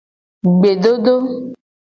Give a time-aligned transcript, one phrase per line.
[0.55, 1.15] Gbedodo.